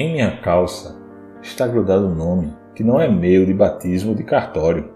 Em 0.00 0.12
minha 0.12 0.34
calça 0.40 0.98
está 1.42 1.66
grudado 1.66 2.06
um 2.06 2.14
nome 2.14 2.56
que 2.74 2.82
não 2.82 2.98
é 2.98 3.06
meu 3.06 3.44
de 3.44 3.52
batismo 3.52 4.14
de 4.14 4.24
cartório. 4.24 4.88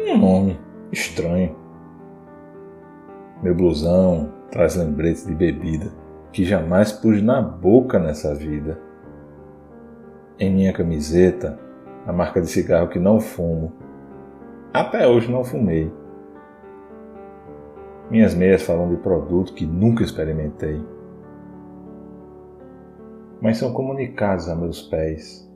Um 0.00 0.18
nome 0.18 0.58
estranho. 0.90 1.54
Meu 3.40 3.54
blusão 3.54 4.32
traz 4.50 4.74
lembretes 4.74 5.24
de 5.24 5.32
bebida 5.32 5.92
que 6.32 6.44
jamais 6.44 6.90
pus 6.90 7.22
na 7.22 7.40
boca 7.40 8.00
nessa 8.00 8.34
vida. 8.34 8.80
Em 10.40 10.52
minha 10.52 10.72
camiseta, 10.72 11.56
a 12.04 12.12
marca 12.12 12.40
de 12.40 12.48
cigarro 12.48 12.88
que 12.88 12.98
não 12.98 13.20
fumo. 13.20 13.74
Até 14.74 15.06
hoje 15.06 15.30
não 15.30 15.44
fumei. 15.44 15.88
Minhas 18.10 18.34
meias 18.34 18.64
falam 18.64 18.88
de 18.88 18.96
produto 18.96 19.54
que 19.54 19.64
nunca 19.64 20.02
experimentei 20.02 20.84
mas 23.42 23.58
são 23.58 23.72
comunicados 23.72 24.48
a 24.48 24.54
meus 24.54 24.80
pés. 24.82 25.50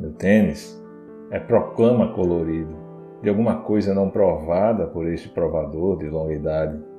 Meu 0.00 0.14
tênis 0.14 0.82
é 1.30 1.38
proclama 1.38 2.14
colorido 2.14 2.74
de 3.22 3.28
alguma 3.28 3.60
coisa 3.60 3.92
não 3.92 4.08
provada 4.08 4.86
por 4.86 5.06
este 5.06 5.28
provador 5.28 5.98
de 5.98 6.08
longa 6.08 6.32
idade. 6.32 6.95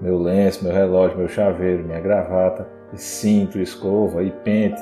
Meu 0.00 0.18
lenço, 0.18 0.64
meu 0.64 0.72
relógio, 0.72 1.18
meu 1.18 1.28
chaveiro, 1.28 1.84
minha 1.84 2.00
gravata, 2.00 2.68
e 2.92 2.98
cinto, 2.98 3.58
escova 3.58 4.22
e 4.22 4.30
pente, 4.30 4.80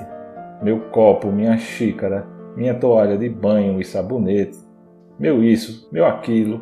meu 0.62 0.80
copo, 0.90 1.32
minha 1.32 1.56
xícara, 1.58 2.26
minha 2.56 2.74
toalha 2.74 3.18
de 3.18 3.28
banho 3.28 3.80
e 3.80 3.84
sabonete, 3.84 4.58
meu 5.18 5.42
isso, 5.42 5.88
meu 5.92 6.06
aquilo, 6.06 6.60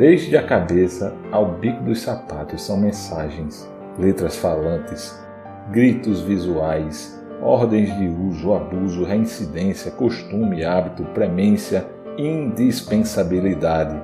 Desde 0.00 0.34
a 0.34 0.42
cabeça 0.42 1.14
ao 1.30 1.44
bico 1.44 1.82
dos 1.82 2.00
sapatos 2.00 2.62
são 2.62 2.78
mensagens, 2.78 3.70
letras 3.98 4.34
falantes, 4.34 5.22
gritos 5.70 6.22
visuais, 6.22 7.22
ordens 7.42 7.94
de 7.98 8.08
uso, 8.08 8.54
abuso, 8.54 9.04
reincidência, 9.04 9.90
costume, 9.90 10.64
hábito, 10.64 11.04
premência, 11.12 11.86
indispensabilidade. 12.16 14.00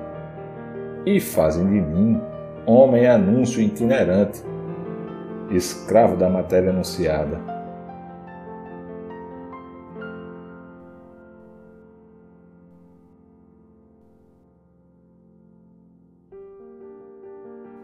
E 1.03 1.19
fazem 1.19 1.65
de 1.65 1.81
mim 1.81 2.21
homem 2.63 3.07
anúncio 3.07 3.59
itinerante, 3.59 4.43
escravo 5.49 6.15
da 6.15 6.29
matéria 6.29 6.69
anunciada 6.69 7.56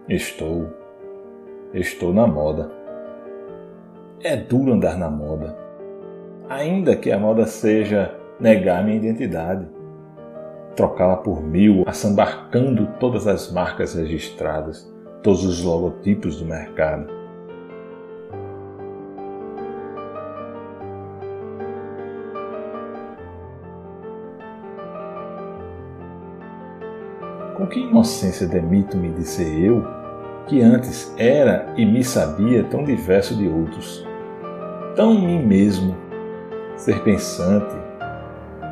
Estou. 0.09 0.67
Estou 1.73 2.13
na 2.13 2.27
moda. 2.27 2.69
É 4.21 4.35
duro 4.35 4.73
andar 4.73 4.97
na 4.97 5.09
moda. 5.09 5.57
Ainda 6.49 6.93
que 6.93 7.09
a 7.09 7.17
moda 7.17 7.45
seja 7.45 8.13
negar 8.37 8.83
minha 8.83 8.97
identidade, 8.97 9.65
trocá-la 10.75 11.15
por 11.15 11.41
mil, 11.41 11.83
assambarcando 11.87 12.85
todas 12.99 13.27
as 13.27 13.49
marcas 13.49 13.95
registradas, 13.95 14.93
todos 15.23 15.45
os 15.45 15.63
logotipos 15.63 16.37
do 16.37 16.45
mercado. 16.45 17.07
Com 27.55 27.67
que 27.67 27.79
inocência 27.79 28.47
demito-me 28.47 29.09
de 29.09 29.23
ser 29.23 29.63
eu 29.63 29.85
que 30.47 30.61
antes 30.61 31.13
era 31.17 31.73
e 31.77 31.85
me 31.85 32.03
sabia 32.03 32.63
tão 32.63 32.83
diverso 32.83 33.35
de 33.35 33.47
outros, 33.47 34.05
tão 34.95 35.13
mim 35.13 35.45
mesmo, 35.45 35.95
ser 36.75 37.01
pensante, 37.03 37.75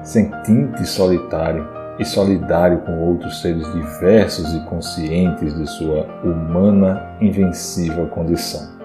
sentinte 0.04 0.86
solitário 0.86 1.68
e 2.00 2.06
solidário 2.06 2.80
com 2.80 3.00
outros 3.08 3.42
seres 3.42 3.72
diversos 3.72 4.54
e 4.54 4.60
conscientes 4.66 5.56
de 5.56 5.68
sua 5.68 6.06
humana 6.24 7.16
invencível 7.22 8.08
condição. 8.08 8.81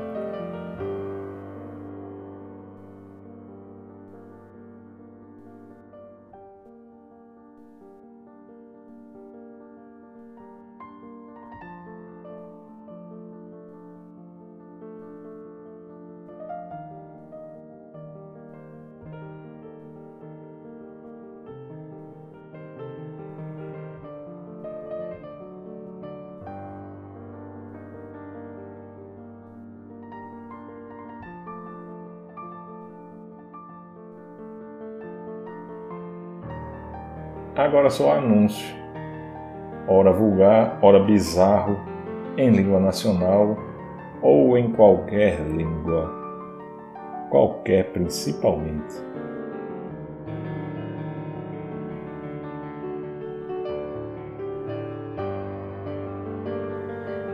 Agora 37.56 37.88
só 37.88 38.12
anúncio. 38.12 38.76
Ora 39.88 40.12
vulgar, 40.12 40.78
ora 40.82 40.98
bizarro, 40.98 41.78
em 42.36 42.50
língua 42.50 42.78
nacional 42.78 43.56
ou 44.20 44.58
em 44.58 44.72
qualquer 44.72 45.40
língua, 45.40 46.12
qualquer 47.30 47.92
principalmente. 47.92 49.06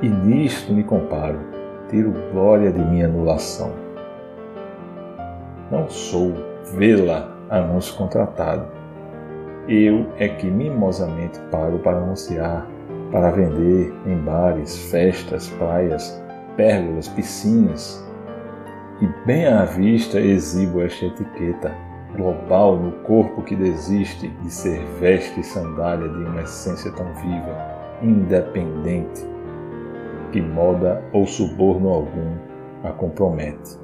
E 0.03 0.09
nisto 0.09 0.73
me 0.73 0.83
comparo, 0.83 1.39
tiro 1.89 2.13
glória 2.33 2.73
de 2.73 2.81
minha 2.81 3.07
anulação. 3.07 3.73
Não 5.71 5.89
sou 5.89 6.33
vê-la 6.75 7.29
anúncio 7.49 7.97
contratado 7.97 8.82
eu 9.69 10.07
é 10.19 10.29
que 10.29 10.47
mimosamente 10.47 11.39
pago 11.51 11.79
para 11.79 11.99
anunciar, 11.99 12.67
para 13.11 13.31
vender 13.31 13.93
em 14.07 14.17
bares, 14.17 14.77
festas, 14.91 15.49
praias, 15.51 16.23
pérgolas, 16.57 17.09
piscinas. 17.09 18.05
E 19.01 19.27
bem 19.27 19.47
à 19.47 19.65
vista 19.65 20.19
exibo 20.19 20.81
esta 20.81 21.07
etiqueta 21.07 21.73
global 22.15 22.77
no 22.77 22.93
corpo 23.05 23.43
que 23.43 23.57
desiste 23.57 24.29
de 24.29 24.51
ser 24.51 24.81
veste 25.01 25.41
e 25.41 25.45
sandália 25.45 26.09
de 26.09 26.25
uma 26.25 26.43
essência 26.43 26.93
tão 26.93 27.07
viva, 27.15 27.99
independente, 28.03 29.27
que 30.31 30.41
moda 30.41 31.03
ou 31.13 31.27
suborno 31.27 31.89
algum 31.89 32.37
a 32.85 32.91
compromete. 32.91 33.82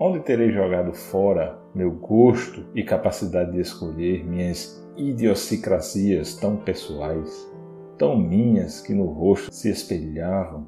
Onde 0.00 0.20
terei 0.20 0.50
jogado 0.52 0.92
fora 0.92 1.58
meu 1.74 1.90
gosto 1.90 2.64
e 2.74 2.82
capacidade 2.82 3.52
de 3.52 3.60
escolher 3.60 4.24
minhas 4.24 4.86
idiosincrasias 4.96 6.36
tão 6.36 6.56
pessoais, 6.56 7.50
tão 7.96 8.16
minhas 8.16 8.80
que 8.80 8.94
no 8.94 9.06
rosto 9.06 9.52
se 9.52 9.70
espelhavam, 9.70 10.66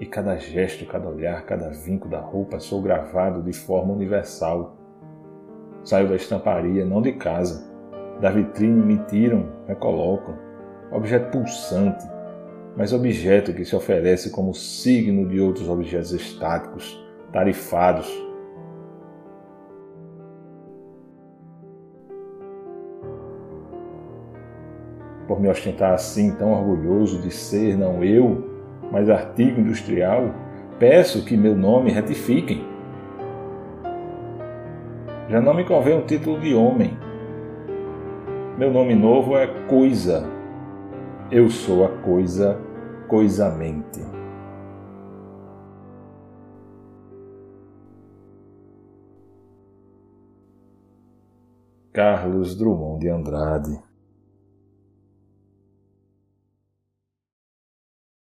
e 0.00 0.06
cada 0.06 0.36
gesto, 0.36 0.86
cada 0.86 1.08
olhar, 1.08 1.44
cada 1.44 1.70
vinco 1.70 2.08
da 2.08 2.20
roupa 2.20 2.60
sou 2.60 2.80
gravado 2.80 3.42
de 3.42 3.52
forma 3.52 3.92
universal. 3.92 4.76
Saio 5.82 6.08
da 6.08 6.14
estamparia, 6.14 6.84
não 6.84 7.02
de 7.02 7.14
casa. 7.14 7.68
Da 8.20 8.30
vitrine 8.30 8.80
me 8.80 8.98
tiram, 9.06 9.48
recolocam. 9.66 10.36
Objeto 10.92 11.32
pulsante, 11.32 12.04
mas 12.76 12.92
objeto 12.92 13.52
que 13.52 13.64
se 13.64 13.74
oferece 13.74 14.30
como 14.30 14.54
signo 14.54 15.28
de 15.28 15.40
outros 15.40 15.68
objetos 15.68 16.12
estáticos, 16.12 17.04
tarifados. 17.32 18.27
Por 25.28 25.38
me 25.38 25.48
ostentar 25.48 25.92
assim, 25.92 26.32
tão 26.32 26.52
orgulhoso 26.52 27.20
de 27.20 27.30
ser 27.30 27.76
não 27.76 28.02
eu, 28.02 28.48
mas 28.90 29.10
artigo 29.10 29.60
industrial, 29.60 30.34
peço 30.78 31.22
que 31.26 31.36
meu 31.36 31.54
nome 31.54 31.90
retifiquem. 31.90 32.66
Já 35.28 35.42
não 35.42 35.52
me 35.52 35.64
convém 35.64 35.98
um 35.98 36.06
título 36.06 36.40
de 36.40 36.54
homem. 36.54 36.96
Meu 38.56 38.72
nome 38.72 38.94
novo 38.94 39.36
é 39.36 39.46
Coisa. 39.68 40.26
Eu 41.30 41.50
sou 41.50 41.84
a 41.84 41.90
coisa, 41.90 42.58
coisamente. 43.06 44.00
Carlos 51.92 52.56
Drummond 52.56 53.00
de 53.00 53.10
Andrade 53.10 53.87